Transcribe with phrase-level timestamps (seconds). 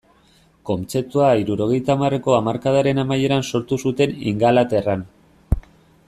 [0.69, 5.05] Kontzeptua hirurogeita hamarreko hamarkadaren amaieran sortu zuten Ingalaterran.